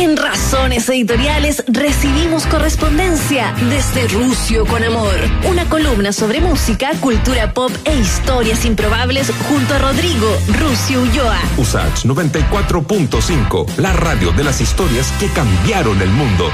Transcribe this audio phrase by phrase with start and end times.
[0.00, 5.14] En Razones Editoriales recibimos correspondencia desde Rucio con Amor,
[5.46, 10.26] una columna sobre música, cultura pop e historias improbables junto a Rodrigo
[10.58, 11.38] Rucio Ulloa.
[11.58, 16.50] Usach 94.5, la radio de las historias que cambiaron el mundo.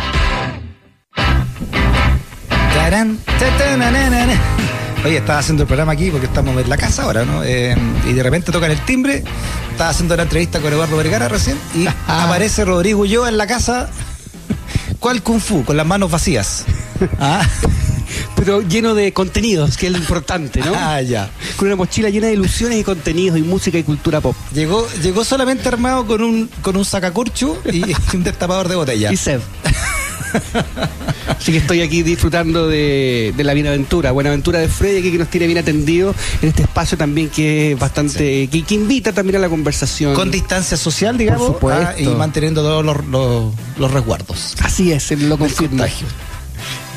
[5.05, 7.45] Oye, estaba haciendo el programa aquí porque estamos en la casa ahora, ¿no?
[7.45, 7.77] Eh,
[8.09, 9.23] y de repente tocan el timbre.
[9.71, 13.89] Estaba haciendo la entrevista con Eduardo Vergara recién y aparece Rodrigo Ulloa en la casa.
[14.99, 15.64] ¿Cuál Kung Fu?
[15.64, 16.64] Con las manos vacías.
[17.21, 17.46] Ah,
[18.37, 20.73] Pero lleno de contenidos, que es lo importante, ¿no?
[20.77, 21.31] ah, ya.
[21.57, 24.37] Con una mochila llena de ilusiones y contenidos y música y cultura pop.
[24.53, 27.82] Llegó, llegó solamente armado con un, con un sacacorcho y
[28.15, 29.13] un destapador de botella.
[29.13, 29.40] Y sed.
[31.39, 35.28] Así que estoy aquí disfrutando de, de la Bienaventura, Buenaventura de Freddy, aquí que nos
[35.28, 39.39] tiene bien atendido en este espacio también que es bastante, que, que invita también a
[39.41, 40.14] la conversación.
[40.14, 41.86] Con distancia social, digamos, Por supuesto.
[41.89, 44.55] ah, y manteniendo todos los, los- los resguardos.
[44.62, 45.84] Así es, lo confirmo.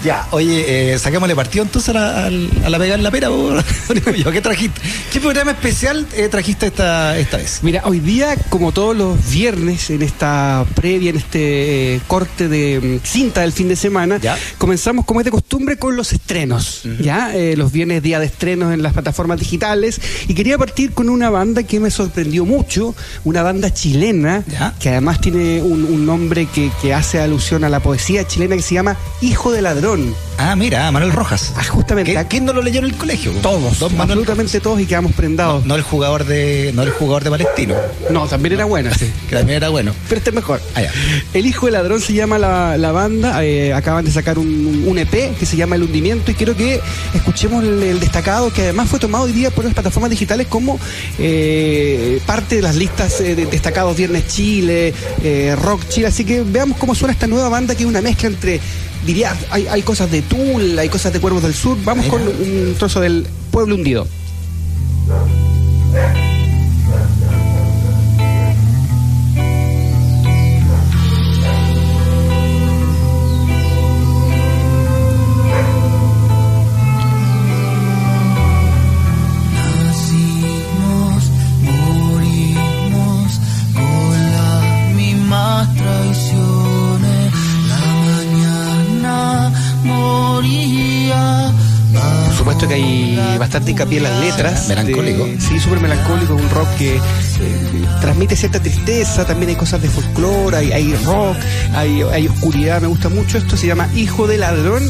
[0.04, 3.28] Ya, oye, eh, saquémosle partido entonces a la, al- a la pega en la pera,
[3.28, 4.32] Rodrigo.
[4.32, 4.80] ¿qué trajiste?
[5.12, 7.60] ¿Qué programa especial eh, trajiste esta, esta vez?
[7.64, 13.00] Mira, hoy día, como todos los viernes, en esta previa, en este eh, corte de
[13.02, 14.38] mm, cinta del fin de semana, Ya.
[14.58, 16.84] comenzamos como es de costumbre con los estrenos.
[17.02, 20.00] Ya, Eh, los viernes día de estrenos en las plataformas digitales.
[20.30, 24.74] Y quería partir con una banda que me sorprendió mucho, una banda chilena, Ya.
[24.80, 28.62] que además tiene un, un nombre que, que hace alusión a la poesía chilena que
[28.62, 29.89] se llama Hijo de Ladrón.
[30.38, 31.52] Ah, mira, Manuel Rojas.
[31.58, 32.14] Ah, justamente.
[32.14, 33.32] ¿Qué- ¿Quién no lo leyó en el colegio?
[33.42, 35.66] Todos, Don Manuel absolutamente todos y quedamos prendados.
[35.66, 37.76] No el jugador de, no el jugador de Palestino,
[38.10, 39.12] No, también era buena, sí.
[39.30, 39.92] que también era bueno.
[40.08, 40.62] Pero este es mejor.
[40.76, 40.92] Ah, ya.
[41.34, 43.44] El Hijo del Ladrón se llama la, la banda.
[43.44, 46.32] eh, acaban de sacar un, un EP que se llama El Hundimiento.
[46.32, 46.80] Y quiero que
[47.16, 50.80] escuchemos el, el destacado que además fue tomado hoy día por las plataformas digitales como
[51.18, 54.94] eh, parte de las listas eh, de destacados Viernes Chile,
[55.62, 56.08] Rock Chile.
[56.08, 58.60] Así que veamos cómo suena esta nueva banda que es una mezcla entre.
[59.06, 61.78] Diría, hay, hay cosas de Tool, hay cosas de Cuervos del Sur.
[61.84, 64.08] Vamos con un trozo del Pueblo Hundido.
[93.60, 94.68] Bastante hincapié en las letras.
[94.70, 95.26] Melancólico.
[95.26, 97.00] De- sí, súper melancólico, un rock que eh,
[98.02, 101.38] transmite cierta tristeza, también hay cosas de folclore, hay, hay rock,
[101.76, 103.38] hay, hay oscuridad, me gusta mucho.
[103.38, 104.84] Esto se llama Hijo de Ladrón.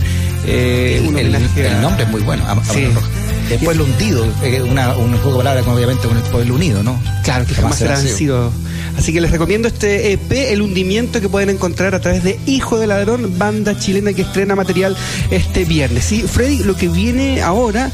[0.46, 2.86] eh, El, homenaje a- el nombre es muy bueno, a, a Sí.
[2.86, 3.04] Rojas.
[3.52, 7.02] El pueblo hundido, eh, una, un juego de palabras obviamente con el pueblo unido, ¿no?
[7.24, 8.52] Claro, que jamás será vencido.
[8.96, 12.78] Así que les recomiendo este EP, El Hundimiento, que pueden encontrar a través de Hijo
[12.78, 14.96] de Ladrón, banda chilena que estrena material
[15.32, 16.04] este viernes.
[16.06, 17.90] Sí, Freddy, lo que viene ahora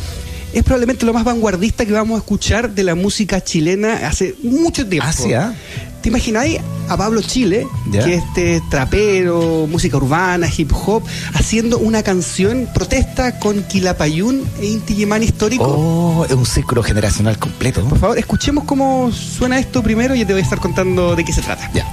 [0.53, 4.87] es probablemente lo más vanguardista que vamos a escuchar de la música chilena hace mucho
[4.87, 5.07] tiempo.
[5.35, 5.53] Ah, ¿ah?
[6.01, 11.01] ¿Te imagináis a Pablo Chile, que es este trapero, música urbana, hip hop,
[11.33, 15.63] haciendo una canción protesta con Quilapayún e Inti histórico?
[15.65, 17.83] Oh, es un círculo generacional completo.
[17.85, 21.25] Por favor, escuchemos cómo suena esto primero y ya te voy a estar contando de
[21.25, 21.71] qué se trata.
[21.73, 21.85] Ya.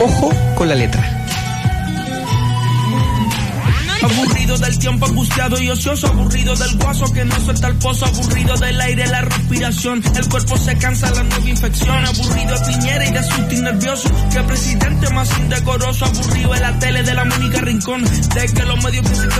[0.00, 1.13] Ojo con la letra.
[4.44, 8.54] Aburrido del tiempo angustiado y ocioso, aburrido del guaso que no suelta el pozo, aburrido
[8.58, 13.10] del aire, la respiración, el cuerpo se cansa, la nueva infección, aburrido de Piñera y
[13.10, 18.04] de su nervioso, que presidente más indecoroso, aburrido de la tele de la Mónica Rincón,
[18.04, 19.30] de que los medios piensan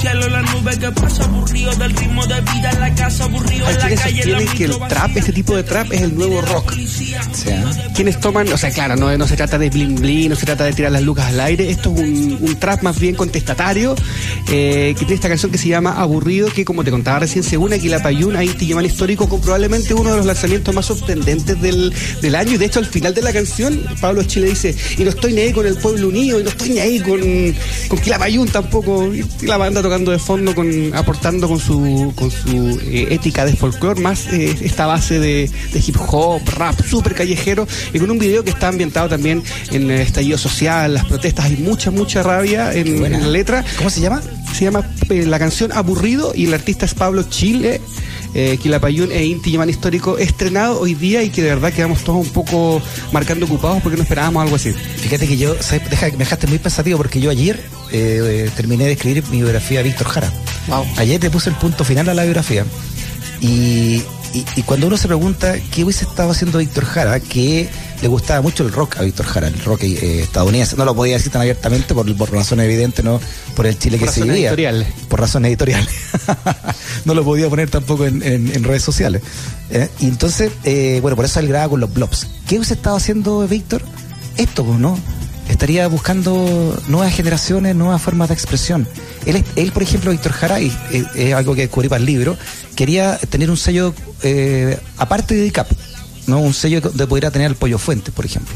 [0.00, 3.74] cielo, la nube que pasa, aburrido del ritmo de vida en la casa, aburrido en
[3.74, 6.40] la calle, en la sostienen que el trap, este tipo de trap, es el nuevo
[6.40, 6.74] rock.
[6.74, 7.70] Sí, ¿ah?
[7.94, 10.64] Quienes toman, o sea, claro, no, no se trata de bling bling, no se trata
[10.64, 13.94] de tirar las lucas al aire, esto es un, un trap más bien contestatario,
[14.48, 17.72] eh, que tiene esta canción que se llama Aburrido, que como te contaba recién, según
[17.72, 21.92] Aquilapayún, ahí te llaman histórico, con probablemente uno de los lanzamientos más sorprendentes del,
[22.22, 25.10] del año, y de hecho al final de la canción, Pablo Chile dice, y no
[25.10, 27.20] estoy ni ahí con el pueblo unido, y no estoy ni ahí con,
[27.88, 32.78] con Quilapayún tampoco, y la banda tocando de fondo, con, aportando con su, con su
[32.84, 37.66] eh, ética de folclore, más eh, esta base de, de hip hop, rap, súper callejero,
[37.92, 39.42] y con un video que está ambientado también
[39.72, 43.64] en el estallido social, las protestas, hay mucha, mucha rabia en la letra.
[43.78, 44.22] ¿Cómo se llama?
[44.52, 47.80] Se llama eh, la canción Aburrido y el artista es Pablo Chile.
[48.32, 52.24] Eh, Quilapayún e Inti Illimani Histórico estrenado hoy día y que de verdad quedamos todos
[52.24, 52.80] un poco
[53.12, 54.72] marcando ocupados porque no esperábamos algo así.
[54.72, 55.90] Fíjate que yo, ¿sabes?
[55.90, 57.56] Deja, me dejaste muy pensativo porque yo ayer
[57.90, 60.32] eh, eh, terminé de escribir mi biografía de Víctor Jara.
[60.68, 60.86] Wow.
[60.96, 62.64] Ayer te puse el punto final a la biografía.
[63.40, 64.02] Y
[64.34, 67.68] y, y cuando uno se pregunta qué hubiese estado haciendo Víctor Jara, que
[68.00, 71.14] le gustaba mucho el rock a Víctor Jara, el rock eh, estadounidense, no lo podía
[71.14, 73.20] decir tan abiertamente por, por razones evidentes, no
[73.56, 74.50] por el Chile Por que se vivía.
[75.08, 75.88] Por razones editoriales.
[77.04, 79.22] no lo podía poner tampoco en, en- en redes sociales.
[79.70, 79.88] ¿eh?
[80.00, 82.26] Y entonces, eh, bueno, por eso él grababa con los blobs.
[82.48, 83.82] ¿Qué hubiese estado haciendo Víctor?
[84.36, 84.98] Esto, pues, ¿no?
[85.50, 88.86] Estaría buscando nuevas generaciones, nuevas formas de expresión.
[89.26, 92.36] Él, él por ejemplo, Víctor Jara, y eh, es algo que descubrí para el libro,
[92.76, 93.92] quería tener un sello
[94.22, 95.68] eh, aparte de DICAP,
[96.28, 96.38] ¿no?
[96.38, 98.54] Un sello donde pudiera tener al Pollo Fuentes, por ejemplo.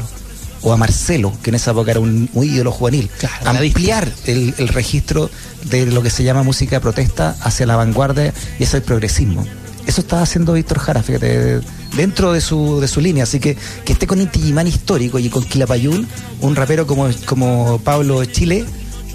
[0.61, 3.09] O a Marcelo, que en esa época era un, un ídolo juvenil.
[3.19, 5.29] Claro, la Ampliar el, el registro
[5.65, 9.45] de lo que se llama música de protesta hacia la vanguardia y hacia el progresismo.
[9.85, 11.61] Eso estaba haciendo Víctor Jara, fíjate,
[11.95, 13.23] dentro de su, de su línea.
[13.23, 16.07] Así que que esté con Inti histórico y con Quilapayún,
[16.41, 18.65] un rapero como, como Pablo Chile,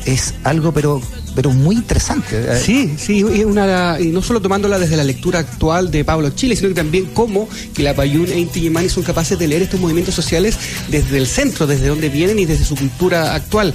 [0.06, 1.00] es algo pero,
[1.40, 2.54] pero muy interesante.
[2.62, 6.54] Sí, sí, es una, y no solo tomándola desde la lectura actual de Pablo Chile,
[6.54, 10.14] sino que también cómo que la Payún e Inti son capaces de leer estos movimientos
[10.14, 10.56] sociales
[10.88, 13.72] desde el centro, desde donde vienen y desde su cultura actual.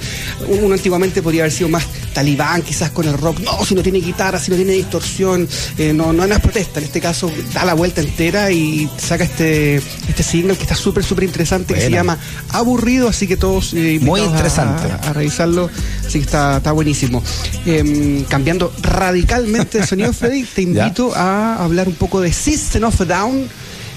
[0.48, 1.84] Uno antiguamente podría haber sido más
[2.14, 5.92] talibán, quizás con el rock, no, si no tiene guitarra, si no tiene distorsión, eh,
[5.92, 6.78] no, no hay protesta.
[6.78, 9.76] En este caso, da la vuelta entera y saca este,
[10.08, 12.16] este single que está súper, súper interesante, que se llama
[12.50, 15.08] Aburrido, así que todos eh, Muy invitados a- interesante.
[15.08, 15.68] a revisarlo,
[16.06, 17.22] así que está, está buenísimo.
[17.64, 20.84] Em, cambiando radicalmente de sonido, Freddy, te Ya.
[20.86, 23.48] invito a hablar un poco de System of a Down,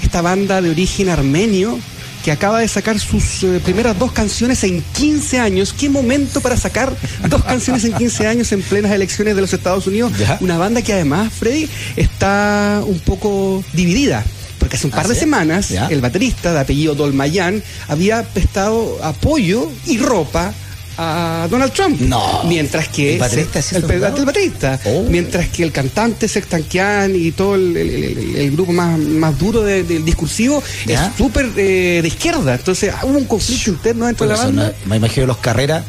[0.04, 1.78] esta banda de origen armenio
[2.24, 5.74] que acaba de sacar sus eh, primeras dos canciones en 15 años.
[5.78, 6.94] ¿Qué momento para sacar
[7.30, 10.12] dos canciones en 15 años en plenas elecciones de los Estados Unidos?
[10.20, 10.38] Ya.
[10.42, 14.26] Una banda que además, Freddy, está un poco dividida.
[14.60, 15.22] Porque hace un par ¿Ah, de sí?
[15.22, 15.88] semanas, Ya.
[15.88, 20.54] el baterista de apellido Dolmayan había prestado apoyo y ropa
[21.02, 22.00] a Donald Trump.
[22.02, 22.44] No.
[22.46, 24.80] Mientras que ¿El baterista se- el, el baterista.
[24.86, 25.04] Oh.
[25.04, 30.04] Mientras que el cantante Sextan Kian y todo el, grupo más, más duro de- del
[30.04, 31.08] discursivo Ya.
[31.08, 32.56] es súper eh, de izquierda.
[32.56, 34.74] Entonces hubo un conflicto interno dentro de la banda.
[34.86, 35.84] me imagino los carreras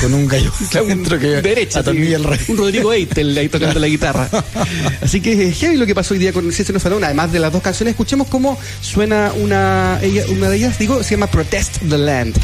[0.00, 1.90] con un gallo adentro que derecha, sí.
[2.12, 2.38] el rey.
[2.48, 4.28] un Rodrigo Eitel ahí tocando la guitarra.
[5.00, 7.04] Así que es heavy lo que pasó hoy día con System of a Down.
[7.04, 11.12] Además de las dos canciones, escuchemos cómo suena una, ella, una de ellas, digo, se
[11.12, 12.36] llama Protest the Land.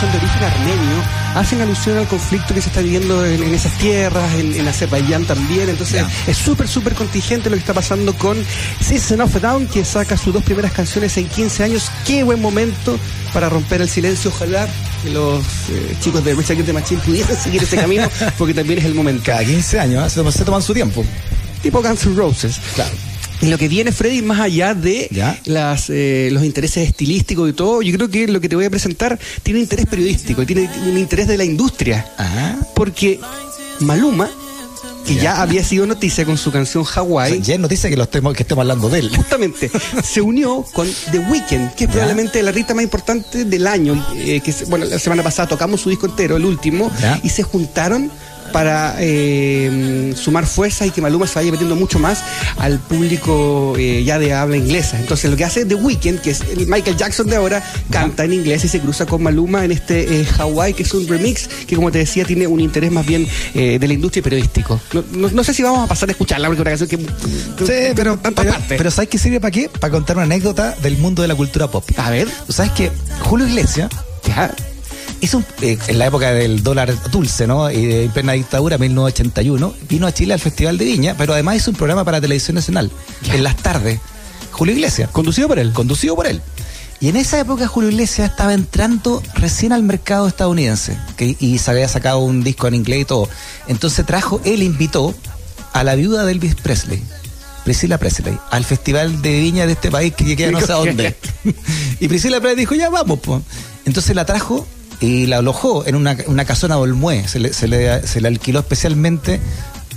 [0.00, 1.02] Son de origen armenio,
[1.34, 5.24] hacen alusión al conflicto que se está viviendo en, en esas tierras, en, en Azerbaiyán
[5.24, 5.68] también.
[5.68, 8.36] Entonces, es súper, súper contingente lo que está pasando con
[8.80, 11.90] Season of a Down, que saca sus dos primeras canciones en 15 años.
[12.06, 12.98] Qué buen momento
[13.32, 14.30] para romper el silencio.
[14.34, 14.68] Ojalá
[15.02, 15.40] que los
[15.70, 18.08] eh, chicos de Rich Against the Machine pudiesen seguir ese camino,
[18.38, 19.22] porque también es el momento.
[19.24, 20.10] Cada 15 años, ¿eh?
[20.10, 21.04] se, toman- se toman su tiempo.
[21.62, 22.60] Tipo Guns N' Roses.
[22.74, 22.90] Claro.
[23.42, 25.38] Y lo que viene, Freddy, más allá de Ya.
[25.44, 28.70] las, eh, los intereses estilísticos y todo, yo creo que lo que te voy a
[28.70, 32.06] presentar tiene un interés periodístico, y tiene un interés de la industria.
[32.16, 32.56] Ajá.
[32.74, 33.20] Porque
[33.80, 34.30] Maluma,
[35.06, 35.42] que ya, Ya.
[35.42, 38.34] había sido noticia con su canción O sea, Hawaii, ya nos dice que, lo estemos,
[38.34, 39.10] que estemos hablando de él.
[39.14, 39.70] justamente
[40.04, 41.92] se unió con The Weeknd, que es Ya.
[41.92, 44.04] probablemente la artista más importante del año.
[44.16, 46.90] eh, que bueno, la semana pasada tocamos su disco entero, el último,
[47.22, 48.10] y se juntaron
[48.56, 52.22] para eh, sumar fuerzas y que Maluma se vaya metiendo mucho más
[52.56, 54.98] al público eh, ya de habla inglesa.
[54.98, 58.32] Entonces lo que hace The Weeknd, que es el Michael Jackson de ahora, canta en
[58.32, 61.76] inglés y se cruza con Maluma en este eh, Hawaii, que es un remix que
[61.76, 64.80] como te decía tiene un interés más bien de la industria y periodístico.
[64.94, 67.06] No, no- no sé si vamos a pasar a escucharla porque es una canción
[67.58, 67.66] que...
[67.66, 68.76] Sí, pero, pero, parte.
[68.78, 69.68] pero ¿sabes qué sirve para qué?
[69.68, 71.84] Para contar una anécdota del mundo de la cultura pop.
[71.98, 72.26] A ver.
[72.48, 73.90] Sabes que Julio Iglesias
[74.26, 74.50] Ya.
[75.20, 77.70] Hizo un- eh, en la época del dólar dulce, ¿no?
[77.70, 81.56] Y de en plena dictadura, 1981, vino a Chile al Festival de Viña, pero además
[81.56, 82.90] hizo un programa para Televisión Nacional,
[83.32, 84.00] en las tardes.
[84.52, 85.10] Julio Iglesias.
[85.12, 85.72] Conducido por él.
[85.72, 86.40] conducido por él.
[86.98, 91.70] Y en esa época Julio Iglesias estaba entrando recién al mercado estadounidense que, y se
[91.70, 93.28] había sacado un disco en inglés y todo.
[93.68, 95.14] Entonces trajo, él invitó
[95.74, 97.02] a la viuda de Elvis Presley,
[97.64, 101.14] Priscilla Presley, al festival de viña de este país que queda no sé a dónde.
[102.00, 103.18] y Priscilla Presley dijo, ya vamos.
[103.20, 103.42] po".
[103.84, 104.66] Entonces la trajo
[105.00, 107.28] y la alojó en una, una casona de Olmué.
[107.28, 109.40] Se le, se, le, alquiló especialmente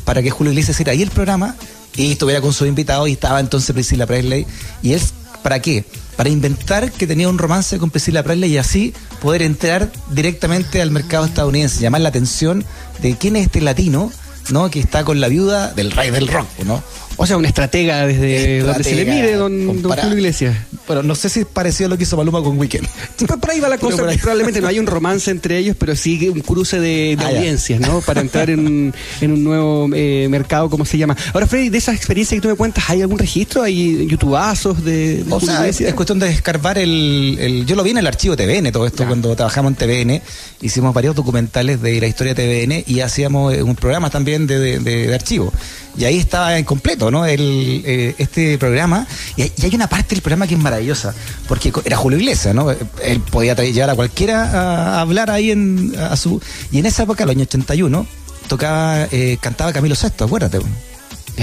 [0.05, 1.55] para que Julio Iglesias hiciera ahí el programa
[1.95, 4.45] y estuviera con sus invitados y estaba entonces Priscilla Presley.
[4.81, 5.01] ¿Y él
[5.43, 5.85] para qué?
[6.15, 10.91] Para inventar que tenía un romance con Priscilla Presley y así poder entrar directamente al
[10.91, 12.65] mercado estadounidense, llamar la atención
[13.01, 14.11] de quién es este latino,
[14.49, 14.69] ¿no?
[14.69, 16.83] Que está con la viuda del rey del rock, ¿no?
[17.21, 19.91] O sea, una estratega desde donde se le mire, don, don.
[19.91, 20.55] Julio Iglesias.
[20.87, 22.87] Bueno, no sé si es parecido a lo que hizo Maluma con Weekend.
[23.27, 26.39] Por, ahí va la cosa, probablemente no hay un romance entre ellos, pero sí un
[26.39, 27.99] cruce de, de Ah, audiencias, ¿no?
[28.01, 31.17] Para entrar en, en un nuevo eh, mercado, como se llama.
[31.33, 33.63] Ahora, Freddy, de esa experiencia que tú me cuentas, ¿hay algún registro?
[33.63, 37.83] ¿Hay youtubazos de, de O Julio sea, es, cuestión de escarbar el, el- Yo lo
[37.83, 39.07] vi en el archivo TVN, todo esto, Ya.
[39.07, 40.21] cuando trabajamos en TVN.
[40.61, 44.57] Hicimos varios documentales de la historia de TVN y hacíamos eh, un programa también de,
[44.57, 45.51] de- de- de archivo.
[45.97, 47.25] Y ahí estaba en completo, ¿no?
[47.25, 49.05] El, eh, este programa.
[49.35, 51.13] Y hay, y hay una parte del programa que es maravillosa,
[51.47, 52.69] porque era Julio Iglesias, ¿no?
[52.71, 56.41] Él podía llevar a cualquiera a, hablar ahí en, a su.
[56.71, 58.05] Y en esa época, el año 81,
[58.47, 60.59] tocaba, eh, cantaba Camilo VI, acuérdate.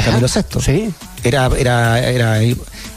[0.04, 0.60] Camilo VI.
[0.60, 0.94] Sí.
[1.24, 2.42] Era, era, era.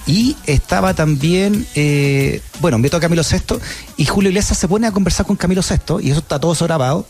[0.06, 3.60] Y estaba también, eh, bueno, invitó a Camilo VI
[3.98, 7.06] y Julio Iglesias se pone a conversar con Camilo VI y eso está todo grabado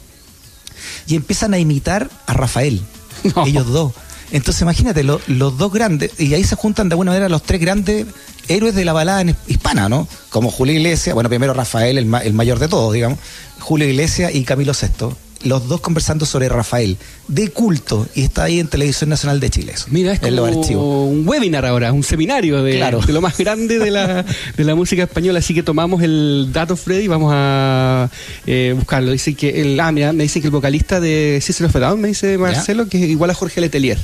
[1.08, 2.82] y empiezan a imitar a Rafael,
[3.36, 3.46] No.
[3.46, 3.94] ellos dos.
[4.32, 7.60] Entonces imagínate, lo- los dos grandes, y ahí se juntan de alguna manera los tres
[7.60, 8.06] grandes
[8.48, 10.08] héroes de la balada hispana, ¿no?
[10.30, 13.20] Como Julio Iglesias, bueno, primero Rafael, el, ma- el mayor de todos, digamos,
[13.60, 15.14] Julio Iglesias y Camilo VI.
[15.44, 16.98] Los dos conversando sobre Rafael,
[17.30, 19.72] de culto, y está ahí en Televisión Nacional de Chile.
[19.74, 20.68] Eso, Mira, es en los archivos.
[20.84, 23.00] como un webinar ahora, un seminario de, Claro.
[23.00, 24.26] de lo más grande de la,
[24.58, 25.40] de la música española.
[25.40, 28.10] Así que tomamos el dato, Freddy, y vamos a
[28.46, 29.12] eh, buscarlo.
[29.12, 32.38] Dice que el, ah, mira, me dice que el vocalista de Cicero Down, me dice
[32.38, 33.98] Marcelo, que es igual a Jorge Letelier.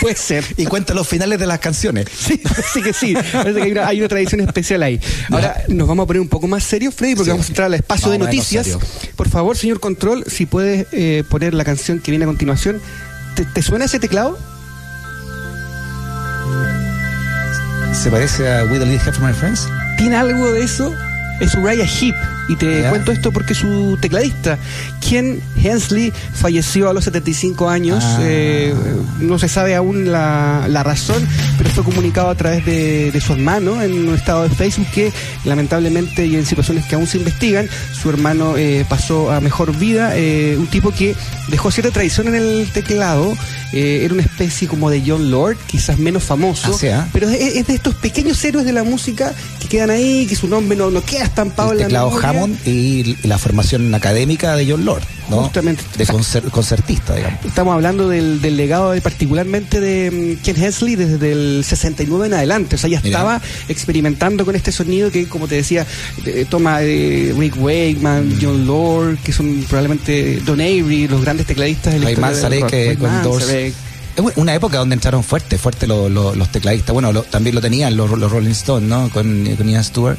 [0.00, 0.44] Puede ser.
[0.56, 2.06] Y cuenta los finales de las canciones.
[2.26, 3.14] Sí, parece que sí.
[3.32, 5.00] Parece que hay una, hay una tradición especial ahí.
[5.30, 7.30] Ahora nos vamos a poner un poco más serios, Freddy, porque Sí.
[7.32, 8.78] vamos a entrar al espacio de Vamos noticias.
[9.14, 12.80] Por favor, señor Control, si puedes eh, poner la canción que viene a continuación.
[13.36, 14.38] ¿Te, te suena ese teclado?
[17.92, 19.66] Se parece a We Need Help from My Friends.
[19.98, 20.92] ¿Tiene algo de eso?
[21.40, 22.14] Es Uriah Heep.
[22.48, 24.58] Y te cuento esto porque su tecladista,
[25.08, 28.02] Ken Hensley, falleció a los 75 años.
[28.04, 28.18] Ah.
[28.22, 28.74] Eh,
[29.20, 31.26] no se sabe aún la, la razón,
[31.58, 35.12] pero fue comunicado a través de, de su hermano en un estado de Facebook que
[35.44, 40.16] lamentablemente y en situaciones que aún se investigan, su hermano eh, pasó a mejor vida.
[40.16, 41.14] Eh, un tipo que
[41.48, 43.36] dejó cierta tradición en el teclado.
[43.72, 46.72] era una especie como de John Lord, quizás menos famoso.
[46.72, 47.08] Ah, sí, ¿ah?
[47.12, 50.48] Pero es, es de estos pequeños héroes de la música que quedan ahí, que su
[50.48, 52.26] nombre no, no queda estampado el en la teclado.
[52.26, 54.95] Hammond y la formación académica de John Lord,
[55.30, 55.42] ¿no?
[55.44, 55.82] Justamente.
[55.96, 57.44] De concer- concertista, digamos.
[57.44, 62.34] Estamos hablando del, del legado de, particularmente de mm, Ken Hensley desde el 69 en
[62.34, 62.76] adelante.
[62.76, 65.86] O sea, ya estaba experimentando con este sonido que, como te decía,
[66.24, 68.38] eh, toma de Rick Wakeman, Mm.
[68.40, 72.70] John Lord, que son probablemente Don Avery, los grandes tecladistas del Manzarek rock.
[72.70, 72.96] que
[74.36, 76.92] una época donde entraron fuerte, fuerte los, los- los tecladistas.
[76.94, 79.10] Bueno, lo- también lo tenían los, los Rolling Stones, ¿no?
[79.10, 80.16] Con, con Ian Stewart.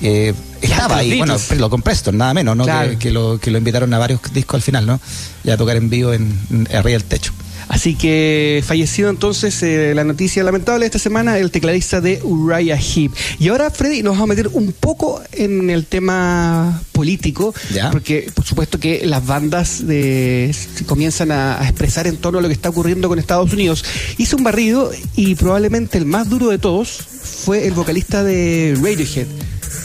[0.00, 2.64] Eh, estaba ahí, bueno, lo con Preston, nada menos, ¿no?
[2.64, 2.90] Claro.
[2.90, 5.00] Que, que lo, que lo invitaron a varios discos al final, ¿no?
[5.44, 7.32] Y a tocar en vivo en, en arriba del techo.
[7.68, 12.76] Así que fallecido entonces eh, la noticia lamentable de esta semana, el tecladista de Uriah
[12.76, 13.12] Heep.
[13.38, 17.90] Y ahora, Freddy, nos vamos a meter un poco en el tema político, Ya.
[17.90, 20.54] porque por supuesto que las bandas de,
[20.86, 23.84] comienzan a, a expresar en torno a lo que está ocurriendo con Estados Unidos.
[24.18, 29.26] Hizo un barrido y probablemente el más duro de todos fue el vocalista de Radiohead,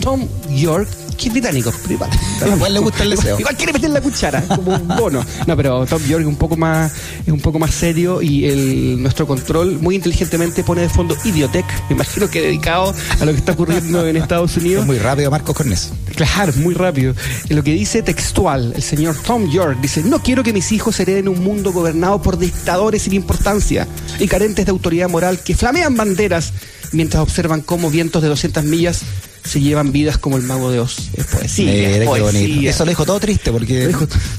[0.01, 0.87] Tom York.
[1.17, 2.09] Que es británico, pero igual,
[2.55, 3.39] Igual le gusta el deseo.
[3.39, 5.25] Igual quiere meter la cuchara, como un bono.
[5.47, 6.93] No, pero Tom York es un poco más,
[7.25, 11.65] es un poco más serio y el, nuestro control muy inteligentemente pone de fondo Idiotech,
[11.89, 14.81] me imagino que dedicado a lo que está ocurriendo en Estados Unidos.
[14.81, 15.91] Es muy rápido Marcos Cornes.
[16.15, 17.15] Claro, muy rápido.
[17.49, 20.99] En lo que dice textual, el señor Tom York dice, no quiero que mis hijos
[20.99, 23.87] hereden un mundo gobernado por dictadores sin importancia
[24.19, 26.53] y carentes de autoridad moral que flamean banderas
[26.91, 29.01] mientras observan cómo vientos de 200 millas
[29.47, 31.09] se llevan vidas como el mago de Oz.
[31.13, 31.65] Es poesía.
[31.65, 32.69] Mira, es qué bonito.
[32.69, 33.91] Eso lo dijo todo triste porque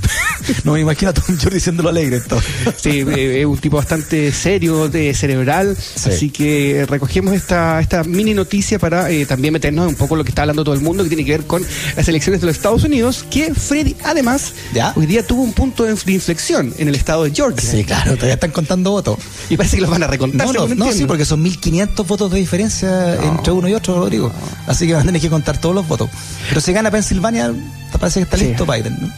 [0.65, 2.41] no me imagino a Tom York diciéndolo alegre todo.
[2.77, 6.11] Sí, eh, es un tipo bastante serio, de cerebral, Sí.
[6.11, 10.23] así que recogemos esta, esta mini noticia para eh, también meternos en un poco lo
[10.25, 11.65] que está hablando todo el mundo, que tiene que ver con
[11.97, 14.93] las elecciones de los Estados Unidos, que Freddy además ¿Ya?
[14.97, 17.69] hoy día tuvo un punto de inflexión en el estado de Georgia.
[17.69, 19.19] Sí, claro, todavía están contando votos.
[19.51, 20.47] Y parece que los van a recontar.
[20.53, 24.33] No, no, sí, porque son 1500 votos de diferencia entre uno y otro, Rodrigo.
[24.67, 26.11] Así que van a tener que contar todos los votos.
[26.49, 27.53] Pero si gana Pensilvania,
[27.99, 28.45] parece que está Sí.
[28.47, 28.97] listo Biden.
[29.01, 29.09] ¿no?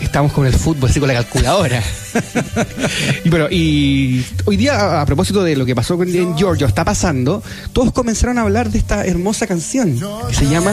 [0.00, 1.82] Estamos con el fútbol, así con la calculadora.
[3.24, 6.66] y bueno, y hoy día, a- a propósito de lo que pasó con- en Georgia,
[6.68, 9.98] está pasando, todos comenzaron a hablar de esta hermosa canción
[10.28, 10.72] que se llama.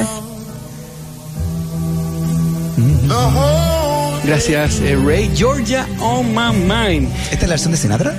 [4.24, 5.32] Gracias, eh, Ray.
[5.36, 7.10] Georgia on my mind.
[7.32, 8.13] ¿Esta es la versión de Sinatra?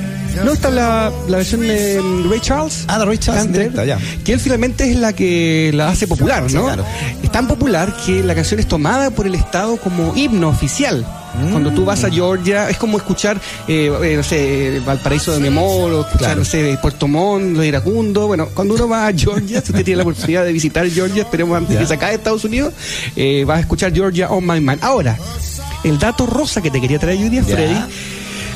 [0.45, 2.85] No, está la, la versión de Ray Charles.
[2.89, 3.99] Ah, de Ray Charles Hunter, ya.
[4.25, 6.49] Que él finalmente es la que la hace popular, ¿no?
[6.49, 6.85] Sí, claro.
[7.23, 11.05] Es tan popular que la canción es tomada por el Estado como himno oficial.
[11.51, 13.39] Cuando tú vas a Georgia, es como escuchar,
[13.69, 16.39] eh, eh, no sé, Valparaíso de Memor, o escuchar, Claro.
[16.39, 18.27] no sé, Puerto Montt, de Iracundo.
[18.27, 21.55] Bueno, cuando uno va a Georgia, si usted tiene la oportunidad de visitar Georgia, esperemos
[21.59, 21.81] antes Ya.
[21.81, 22.73] que se acabe Estados Unidos,
[23.17, 24.79] eh, vas a escuchar Georgia on My Mind.
[24.83, 25.19] Ahora,
[25.85, 27.55] el dato rosa que te quería traer hoy día, Ya.
[27.55, 27.77] Freddy,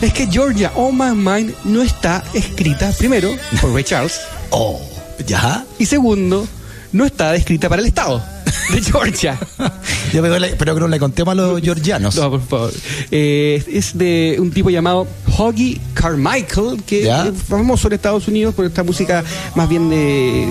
[0.00, 3.30] es que Georgia on My Mind no está escrita, primero,
[3.61, 4.80] por Ray Charles, Oh,
[5.26, 5.64] ¿ya?
[5.78, 6.47] y segundo,
[6.92, 8.23] no está escrita para el Estado
[8.73, 9.38] de Georgia.
[10.12, 10.23] Yo
[10.59, 12.16] pero que no le contemos a los georgianos.
[12.16, 12.73] No, por favor.
[13.11, 15.07] Eh, es de un tipo llamado
[15.42, 17.26] Hoggy Carmichael, que Ya.
[17.26, 20.47] es famoso en Estados Unidos por esta música más bien de,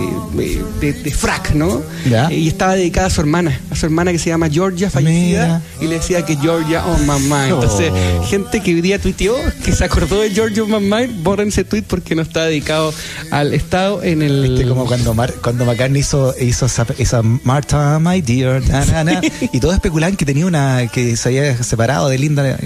[0.82, 1.84] de, frac, ¿no?
[2.10, 2.28] Ya.
[2.30, 5.62] Eh, y estaba dedicada a su hermana, a su hermana que se llama Georgia, fallecida,
[5.80, 7.54] y le decía que Georgia on my mind.
[7.54, 8.24] Entonces, Oh.
[8.26, 11.64] gente que hoy día tuiteó, que se acordó de Georgia on my mind, borren ese
[11.64, 12.92] tweet porque no está dedicado
[13.32, 14.66] al Estado en el...
[14.68, 19.22] Como cuando, Mar- cuando McCartney hizo, hizo esa, esa Martha, my dear, na, na, na,
[19.54, 22.58] y todos especulaban que tenía una, que se había separado de Linda.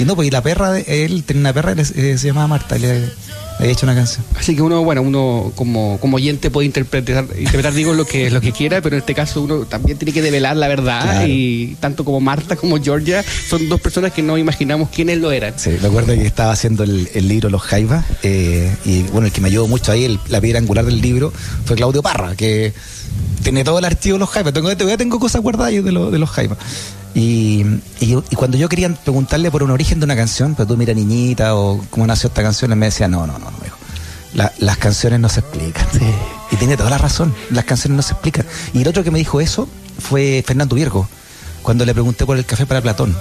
[0.00, 2.76] Y no, porque la perra, de, él tenía una perra y eh, se llamaba Marta,
[2.76, 3.08] y le, le
[3.58, 4.24] había hecho una canción.
[4.38, 8.40] Así que uno, bueno, uno como, como oyente puede interpretar, interpretar digo lo que lo
[8.40, 11.26] que quiera, pero en este caso uno también tiene que develar la verdad Claro.
[11.28, 15.52] y tanto como Marta como Georgia son dos personas que no imaginamos quiénes lo eran.
[15.58, 19.32] Sí, me acuerdo que estaba haciendo el, el libro Los Jaivas, eh, y bueno, el
[19.34, 21.30] que me ayudó mucho ahí, el- la piedra angular del libro,
[21.66, 22.72] fue Claudio Parra, que
[23.42, 24.54] tiene todo el archivo de Los Jaivas.
[24.54, 26.56] Tengo, todavía tengo cosas guardadas de, lo- de Los Jaivas.
[27.14, 27.64] Y,
[28.00, 30.94] y, y cuando yo quería preguntarle por un origen de una canción, pero tú mira
[30.94, 33.76] niñita o cómo nació esta canción, él me decía, no, no, no, no, hijo.
[34.34, 35.86] La- las canciones no se explican.
[36.52, 38.46] Y tiene toda la razón, las canciones no se explican.
[38.74, 41.08] Y el otro que me dijo eso fue Fernando Viergo,
[41.62, 43.16] cuando le pregunté por el café para Platón.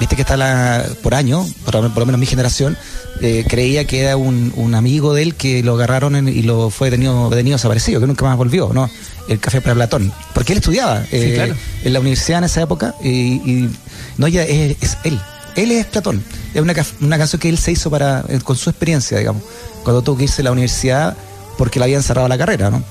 [0.00, 2.76] Viste que está la, por año, por, por lo menos mi generación,
[3.20, 6.68] eh, creía que era un, un amigo de él que lo agarraron en- y lo
[6.70, 8.90] fue detenido, detenido desaparecido, que nunca más volvió, ¿no?
[9.28, 10.12] El café para Platón.
[10.34, 11.54] Porque él estudiaba eh, claro.
[11.84, 13.70] en la universidad en esa época y, y
[14.18, 15.18] no, ya es, es él.
[15.54, 16.22] Él es Platón.
[16.52, 19.42] Es una, una canción que él se hizo para eh, con su experiencia, digamos,
[19.84, 21.16] cuando tuvo que irse a la universidad
[21.56, 22.82] porque le habían cerrado la carrera, ¿no?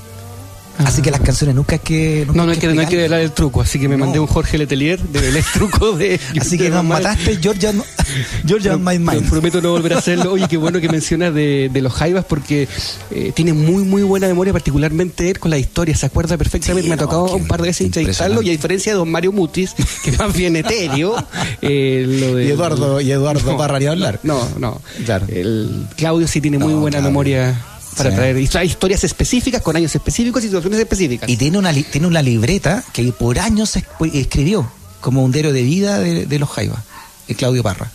[0.80, 2.24] Así que las canciones nunca hay que...
[2.26, 4.06] nunca No, no hay que, no hay que develar el truco, así que me No.
[4.06, 6.20] mandé un Jorge Letelier de el truco de...
[6.40, 7.86] Así que nos mataste, Georgia, no-
[8.48, 9.30] Georgia my mind.
[9.30, 10.32] Prometo no volver a hacerlo.
[10.34, 12.68] Oye, qué bueno que mencionas de, de los Jaivas porque
[13.12, 15.96] eh, tiene muy, muy buena memoria, particularmente él con la historia.
[15.96, 16.84] Se acuerda perfectamente.
[16.84, 19.10] Sí, Me ha no, tocado un par de veces entrevistarlo y a diferencia de don
[19.12, 21.16] Mario Mutis, que es más bien etéreo,
[21.62, 24.20] eh, lo de- Y Eduardo- y Eduardo Parra ni hablar.
[24.24, 24.82] No, no.
[25.06, 25.26] Claro.
[25.30, 27.10] El Claudio sí tiene muy No, buena claro.
[27.12, 27.62] memoria
[27.94, 28.16] para Sí.
[28.16, 31.30] traer y trae historias específicas con años específicos y situaciones específicas.
[31.30, 34.70] Y tiene una, li- tiene una libreta que por años es- escribió
[35.02, 36.80] como un diario de vida de, de los Jaivas,
[37.28, 37.92] el Claudio Parra.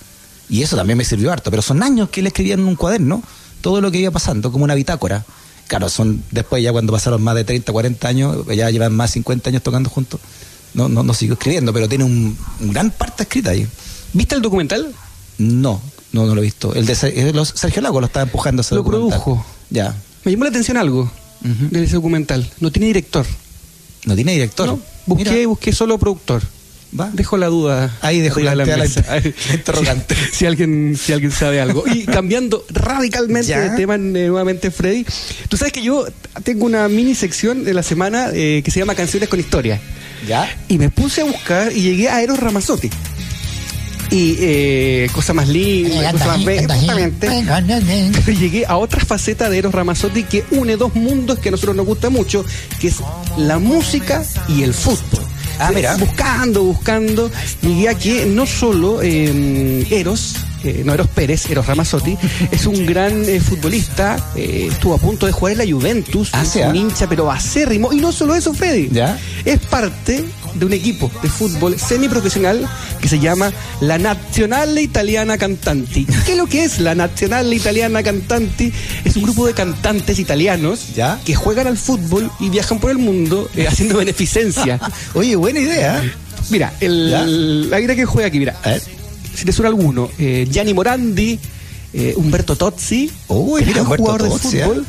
[0.50, 3.22] Y eso también me sirvió harto, pero son años que él escribía en un cuaderno
[3.60, 5.24] todo lo que iba pasando, como una bitácora.
[5.66, 9.14] Claro, son después ya cuando pasaron más de 30, 40 años, ya llevan más de
[9.14, 10.20] 50 años tocando juntos,
[10.74, 13.66] no, no, no siguió escribiendo, pero tiene un, un gran parte escrita ahí.
[14.14, 14.94] ¿Viste el documental?
[15.36, 16.74] No, no, no lo he visto.
[16.74, 18.62] El de Sergio Lago lo estaba empujando.
[18.62, 19.10] ese Lo documental.
[19.22, 19.44] produjo.
[19.70, 19.94] Ya.
[20.24, 22.48] Me llamó la atención algo de ese documental.
[22.60, 23.24] No tiene director.
[24.06, 24.66] No tiene director.
[24.68, 26.42] No, busqué, Mira, busqué solo productor.
[26.98, 27.10] Va.
[27.12, 27.94] Dejo la duda.
[28.00, 28.64] Ahí dejo la la
[29.52, 30.14] interrogante.
[30.32, 31.84] Si, si alguien, si alguien sabe algo.
[31.86, 33.60] Y cambiando radicalmente Ya.
[33.60, 35.04] de tema eh, nuevamente, Freddy.
[35.50, 36.06] Tú sabes que yo
[36.44, 39.80] tengo una mini sección de la semana eh, que se llama Canciones con Historia.
[40.26, 40.48] ¿Ya?
[40.68, 42.88] Y me puse a buscar y llegué a Eros Ramazzotti.
[44.10, 47.28] Y eh, cosa más linda, cosa más bella, justamente.
[48.24, 51.76] Pero llegué a otra faceta de Eros Ramazzotti que une dos mundos que a nosotros
[51.76, 52.44] nos gusta mucho,
[52.80, 52.96] que es
[53.36, 55.24] la música y el fútbol.
[55.58, 55.96] Ah, mira.
[55.96, 57.30] Buscando, buscando,
[57.62, 62.16] llegué a que no solo eh, Eros, eh, no Eros Pérez, Eros Ramazzotti,
[62.52, 66.44] es un gran eh, futbolista, eh, estuvo a punto de jugar en la Juventus, Ah,
[66.44, 66.76] sí, un ah.
[66.76, 69.18] hincha pero acérrimo, y no solo eso, Freddy, ¿Ya?
[69.44, 72.68] es parte de un equipo de fútbol semiprofesional
[73.00, 76.06] que se llama la Nazionale Italiana Cantanti.
[76.26, 78.72] ¿Qué es lo que es la Nazionale Italiana Cantanti?
[79.04, 81.20] Es un grupo de cantantes italianos ¿Ya?
[81.24, 84.80] que juegan al fútbol y viajan por el mundo eh, haciendo beneficencia.
[85.14, 86.02] Oye, buena idea.
[86.50, 88.82] Mira, el, la idea que juega aquí, mira, A ver.
[89.34, 91.38] si te suena alguno, eh, Gianni Morandi,
[91.92, 94.86] eh, Humberto Tozzi, Uy, mira, gran Humberto jugador Tozzi, de fútbol,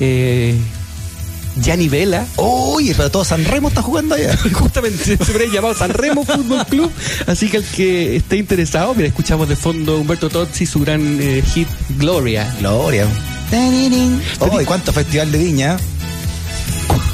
[0.00, 0.54] eh,
[1.56, 4.36] Gianni Vela, Oye, pero todo San Remo está jugando allá.
[4.52, 6.90] Justamente se hubiera llamado San Remo Fútbol Club.
[7.26, 11.42] Así que el que esté interesado, mira, escuchamos de fondo Humberto Tozzi su gran eh,
[11.54, 12.52] hit Gloria.
[12.58, 13.06] Gloria.
[14.40, 15.76] Oh, ¿y cuánto festival de viña?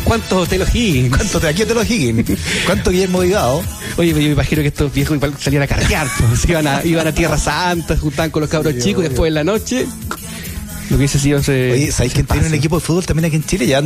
[0.04, 1.14] ¿Cuántos Hotel O'Higgins?
[1.14, 2.38] ¿Cuánto te aquí te lo Higgins?
[2.66, 3.62] ¿Cuánto Guillermo Vigado?
[3.96, 6.08] Oye, yo me imagino que estos viejos igual salían a carrear.
[6.28, 9.34] pues, iban, a, iban a Tierra Santa, juntaban con los cabros chicos y después en
[9.34, 9.86] la noche.
[10.90, 13.36] Lo que hubiese sido ese- Oye, ¿sabéis quién tiene un equipo de fútbol también aquí
[13.36, 13.66] en Chile?
[13.66, 13.80] Ya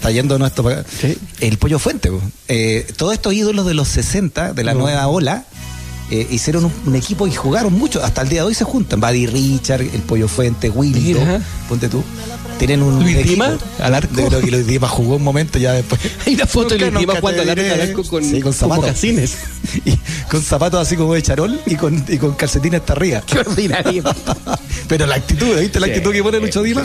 [0.00, 0.90] trayéndonos esto para acá.
[1.00, 1.16] Sí.
[1.40, 2.10] El Pollo Fuente.
[2.48, 4.80] Eh, todos estos ídolos de los 60, de la No.
[4.80, 5.44] nueva ola,
[6.10, 8.04] eh, hicieron un, un equipo y jugaron mucho.
[8.04, 9.00] Hasta el día de hoy se juntan.
[9.00, 11.18] Buddy Richard, el Pollo Fuente, Wildo,
[11.68, 12.04] ponte tú.
[12.58, 13.22] Tienen un Luis.
[13.26, 14.14] Dima, al arco.
[14.40, 16.00] Que Luis Dima jugó un momento ya después.
[16.26, 18.84] Hay una foto de Nunca- Luis Dima te al arco, con, Sí, con con zapatos.
[18.84, 19.36] mocasines.
[19.84, 19.96] Y
[20.30, 23.20] con zapatos así como de charol y con, y con calcetines hasta arriba.
[23.26, 24.02] Qué ordinario.
[24.88, 25.80] Pero la actitud, ¿viste?
[25.80, 26.82] La Sí, actitud que pone Lucho Dima.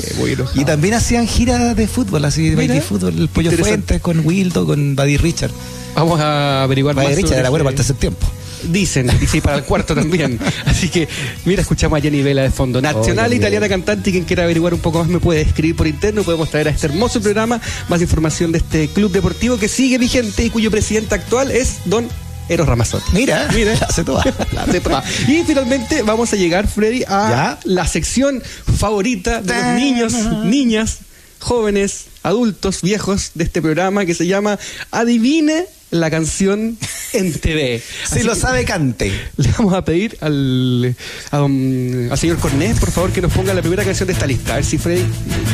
[0.55, 3.51] y también hacían giras de fútbol, así de Mira, fútbol, el Pollo.
[3.51, 5.51] Fuentes con Wildo, con Buddy Richard.
[5.95, 7.15] Vamos a averiguar Buddy más.
[7.15, 8.25] Richard era bueno para el tercer tiempo.
[8.63, 10.39] Dicen, y sí, para el cuarto también.
[10.65, 11.07] Así que,
[11.45, 12.81] mira, escuchamos a Jenny Vela de fondo.
[12.81, 16.23] Nacional italiana cantante, quien quiera averiguar un poco más me puede escribir por interno.
[16.23, 20.45] Podemos traer a este hermoso programa más información de este club deportivo que sigue vigente
[20.45, 22.07] y cuyo presidente actual es don
[22.49, 23.11] Eros Ramazotti.
[23.13, 23.73] Mira, Mira.
[23.75, 24.23] la hace toda.
[24.51, 25.03] La hace toda.
[25.27, 27.59] Y finalmente vamos a llegar, Freddy, a ¿Ya?
[27.63, 28.43] la sección
[28.77, 30.99] favorita de los niños, niñas,
[31.39, 34.59] jóvenes, adultos, viejos de este programa que se llama
[34.91, 36.77] Adivine la canción
[37.13, 37.81] en TV.
[38.09, 39.11] Si lo sabe, cante.
[39.37, 40.95] Le vamos a pedir al,
[41.31, 44.53] a al señor Cornet, por favor, que nos ponga la primera canción de esta lista.
[44.53, 45.05] A ver si Freddy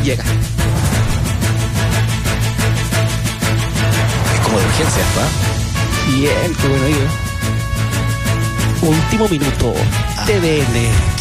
[0.03, 0.23] llega.
[4.33, 5.29] Es como de urgencia ¿ah?
[6.15, 7.27] Bien, qué bueno oído.
[8.81, 9.73] Último minuto.
[10.25, 11.17] TVN.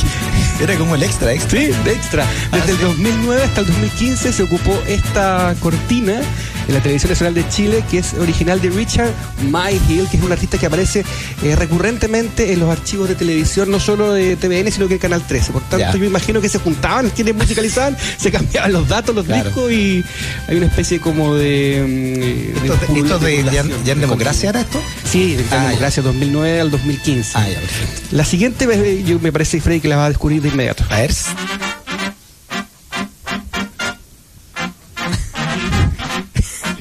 [0.61, 1.61] Era como el extra, extra.
[1.61, 2.27] Sí, de extra.
[2.53, 6.21] Desde el 2009 hasta el 2015 se ocupó esta cortina
[6.69, 9.11] en la Televisión Nacional de Chile, que es original de Richard
[9.51, 11.05] Myhill, que es un artista que aparece
[11.43, 15.27] eh, recurrentemente en los archivos de televisión, no solo de TVN, sino que de Canal
[15.27, 15.53] 13.
[15.53, 19.45] Por tanto, yo imagino que se juntaban, quienes musicalizaban, se cambiaban los datos, los Claro.
[19.51, 20.05] discos y
[20.49, 22.55] hay una especie como de...
[22.57, 24.81] mm, ¿Esto, de- esto de, ya, en de democracia era esto?
[25.11, 25.65] Sí, de Ah, ya.
[25.69, 27.31] Democracia 2009 al 2015.
[27.35, 27.59] Ah, ya.
[28.11, 30.85] La siguiente, eh, yo me parece, Freddy, que la va a descubrir de inmediato.
[30.91, 31.11] A ver.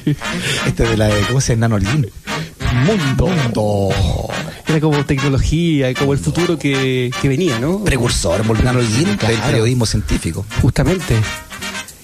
[0.66, 1.68] Este de la de, ¿cómo se llama?
[1.68, 2.10] Nanolín.
[2.84, 3.26] Mundo.
[3.28, 3.88] Mundo.
[4.68, 7.82] Era como tecnología, como el futuro que, que venía, ¿no?
[7.84, 9.42] Precursor, Nanolín del Claro.
[9.46, 10.44] periodismo científico.
[10.62, 11.16] Justamente.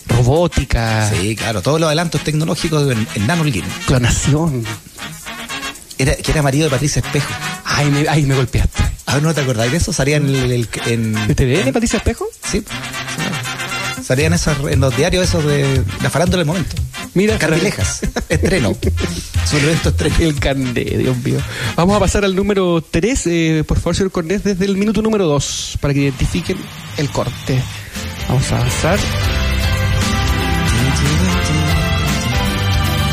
[0.09, 3.65] Robótica, Sí, claro, todos los adelantos tecnológicos en, en Nanolín.
[3.87, 4.65] clonación.
[5.99, 7.33] Era, que era marido de Patricia Espejo.
[7.65, 8.83] Ay, me, ay, me golpeaste.
[9.07, 9.93] Ah, ¿no te acordáis de eso?
[9.93, 10.69] Salía en el...
[10.87, 12.27] en, ¿De TVN, Patricia Espejo?
[12.45, 12.59] Sí.
[12.61, 14.03] sí.
[14.05, 16.75] Salían esas, en los diarios esos de la farándula del momento.
[17.15, 18.01] Mira, Cardilejas.
[18.29, 18.75] estreno.
[19.49, 20.17] Su evento estreno.
[20.19, 21.39] El candé, Dios mío.
[21.77, 25.79] Vamos a pasar al número 3, por favor, señor Cornés, desde el minuto número 2,
[25.81, 26.57] para que identifiquen
[26.97, 27.63] el corte.
[28.29, 28.99] Vamos a avanzar.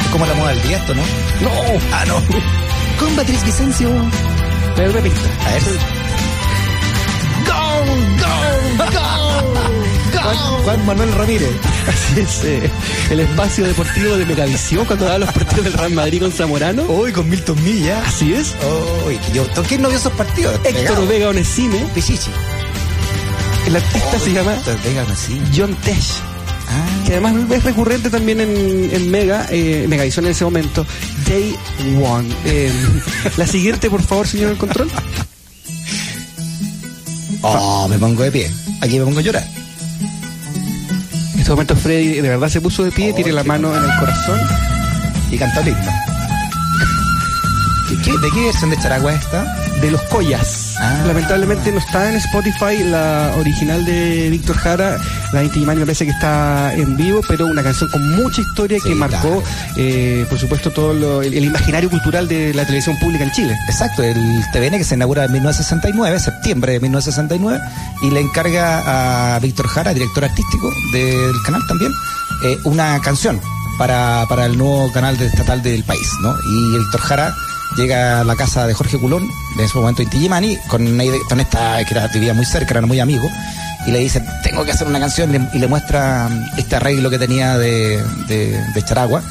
[0.01, 1.01] Es como la moda del día esto, ¿no?
[1.41, 1.51] ¡No!
[1.91, 2.15] Ah, no.
[2.99, 3.89] Con Patricia Vicencio.
[3.89, 5.29] Una pista.
[5.45, 5.63] A ver.
[10.23, 11.49] Juan, Juan Manuel Ramírez.
[11.87, 12.71] Así es, eh,
[13.09, 16.83] el espacio deportivo de Megavisión cuando daban los partidos del Real Madrid con Zamorano.
[16.83, 18.01] Hoy con Milton Milla.
[18.05, 18.55] Así es.
[19.05, 20.59] Uy, que yo toqué no vio esos partidos.
[20.63, 21.07] Héctor.
[21.07, 21.79] Vega Onesime.
[21.93, 22.31] Pichichi.
[23.67, 25.05] El artista se llama Vega.
[25.55, 26.13] John Tesh.
[26.71, 30.85] Ah, Que además es recurrente también en, en Mega, eh, Megavisión en ese momento.
[31.27, 31.55] Day
[32.01, 32.29] One.
[32.45, 32.71] Eh,
[33.37, 34.89] la siguiente, por favor, señor control.
[37.41, 38.51] Oh, me pongo de pie.
[38.81, 39.47] Aquí me pongo a llorar.
[41.49, 43.83] En este momento Freddy de verdad se puso de pie, Oh, tiene la mano en
[43.83, 44.39] el corazón.
[45.31, 45.91] Y canta el himno.
[47.89, 49.45] ¿Qué- qué- ¿De qué versión de Charagua está?
[49.81, 50.68] de los Collas.
[50.81, 51.03] Ah.
[51.07, 54.97] Lamentablemente no está en Spotify la original de Víctor Jara,
[55.33, 58.41] la de Inti Gimani me parece que está en vivo, pero una canción con mucha
[58.41, 59.43] historia Sí, que marcó, claro.
[59.77, 63.55] eh, por supuesto, todo lo- el, el imaginario cultural de la televisión pública en Chile.
[63.67, 64.15] Exacto, el
[64.53, 67.59] TVN que se inaugura en 1969, septiembre de 1969,
[68.03, 71.91] y le encarga a Víctor Jara, director artístico del canal también,
[72.45, 73.41] eh, una canción
[73.77, 76.33] para, para el nuevo canal estatal del país, ¿no?
[76.49, 77.33] Y Víctor Jara
[77.77, 79.27] llega a la casa de Jorge Culón,
[79.57, 80.85] de ese momento Inti Gimani, con,
[81.27, 83.31] con esta, que era, vivía muy cerca, eran muy amigos,
[83.87, 87.09] y le dice, tengo que hacer una canción, le- y le muestra mm, este arreglo
[87.09, 89.21] que tenía de, de, de Charagua,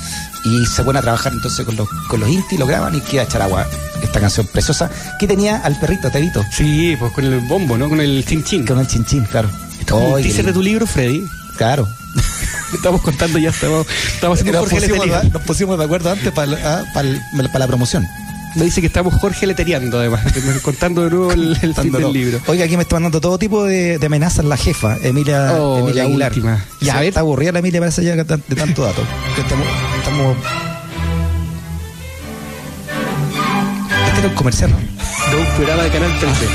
[0.44, 3.26] y se pone a trabajar entonces con los, con los Inti, lo graban y queda
[3.28, 3.66] Charagua,
[4.02, 7.88] esta canción preciosa, que tenía al perrito Tevito, Sí, pues con el bombo, ¿no?
[7.88, 8.64] Con el chin chin.
[8.66, 9.50] con el chinchín, claro.
[10.22, 11.22] Teaser qué de tu libro, Freddy.
[11.56, 11.86] Claro.
[12.74, 17.66] Estamos contando ya, estamos, estamos haciendo Nos pusimos, nos pusimos de acuerdo antes para la
[17.66, 18.06] promoción.
[18.56, 20.22] Me dice que estamos Jorge leteriando, además,
[20.62, 22.06] contando de nuevo el, el fin Dándolo.
[22.12, 22.40] del libro.
[22.46, 26.02] Oiga, aquí me está mandando todo tipo de, de amenazas la jefa, Emilia, Oh, Emilia
[26.02, 26.32] la Aguilar.
[26.32, 26.64] última.
[26.80, 27.08] Ya, a ver.
[27.08, 29.02] está aburrida la Emilia, parece ya de tan- de tanto dato.
[29.38, 29.66] Estamos,
[29.98, 30.36] estamos...
[34.08, 34.76] Este era un comercial, ¿no?
[34.78, 36.46] De un programa de Canal 13.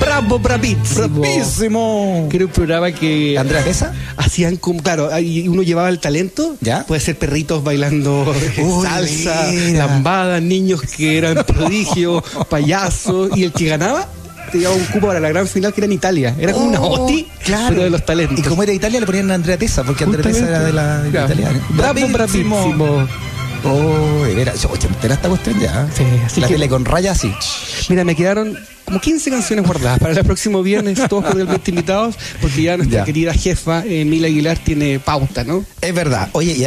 [0.00, 1.08] Bravo, bravísimo.
[1.20, 2.26] ¡Bravísimo!
[2.30, 3.92] Que era un programa que ¿Andrea Pesa?
[4.16, 6.84] hacían como, claro, ahí uno llevaba el talento, ¿Ya?
[6.86, 8.22] puede ser perritos bailando
[8.58, 9.86] Uy, salsa, mira.
[9.86, 14.08] lambadas, niños que eran prodigios, payasos, y el que ganaba
[14.50, 16.34] te llevaba un cupo para la gran final que era en Italia.
[16.38, 17.66] Era como una Oh, OTI, claro.
[17.68, 18.36] pero de los talentos.
[18.38, 21.02] Y como era Italia, le ponían a Andrea Tesa, porque Andrea Tesa era de la,
[21.02, 21.60] de la italiana.
[21.70, 23.06] Bravo, bravísimo.
[23.64, 24.22] Oh.
[24.22, 25.88] Oye, entera esta cuestión ya.
[25.94, 27.32] Sí, así la que- tele con rayas, sí.
[27.88, 32.62] Mira, me quedaron como 15 canciones guardadas para el próximo viernes, todos cordialmente invitados, porque
[32.62, 33.04] ya nuestra Ya.
[33.04, 35.64] querida jefa, Emilia Aguilar, tiene pauta, ¿no?
[35.80, 36.28] Es verdad.
[36.32, 36.58] Oye, y